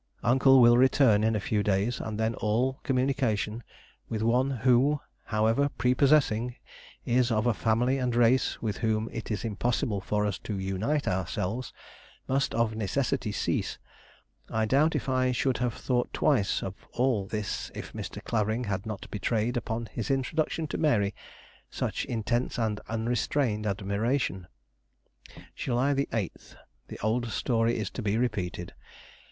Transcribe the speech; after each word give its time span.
Uncle 0.23 0.59
will 0.61 0.79
return 0.79 1.23
in 1.23 1.35
a 1.35 1.39
few 1.39 1.61
days, 1.61 1.99
and 1.99 2.19
then 2.19 2.33
all 2.33 2.79
communication 2.81 3.61
with 4.09 4.23
one 4.23 4.49
who, 4.49 4.99
however 5.25 5.69
prepossessing, 5.77 6.55
is 7.05 7.31
of 7.31 7.45
a 7.45 7.53
family 7.53 7.99
and 7.99 8.15
race 8.15 8.59
with 8.63 8.77
whom 8.77 9.07
it 9.11 9.29
is 9.29 9.45
impossible 9.45 10.01
for 10.01 10.25
us 10.25 10.39
to 10.39 10.57
unite 10.57 11.07
ourselves, 11.07 11.71
must 12.27 12.55
of 12.55 12.75
necessity 12.75 13.31
cease. 13.31 13.77
I 14.49 14.65
doubt 14.65 14.95
if 14.95 15.07
I 15.07 15.31
should 15.33 15.59
have 15.59 15.75
thought 15.75 16.11
twice 16.13 16.63
of 16.63 16.73
all 16.93 17.27
this 17.27 17.69
if 17.75 17.93
Mr. 17.93 18.23
Clavering 18.23 18.63
had 18.63 18.87
not 18.87 19.05
betrayed, 19.11 19.55
upon 19.55 19.85
his 19.85 20.09
introduction 20.09 20.65
to 20.69 20.79
Mary, 20.79 21.13
such 21.69 22.05
intense 22.05 22.57
and 22.57 22.79
unrestrained 22.89 23.67
admiration. 23.67 24.47
"July 25.55 25.95
8. 26.11 26.55
The 26.87 26.99
old 27.03 27.27
story 27.29 27.77
is 27.77 27.91
to 27.91 28.01
be 28.01 28.17
repeated. 28.17 28.73